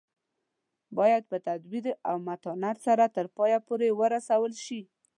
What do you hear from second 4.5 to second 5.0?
شي.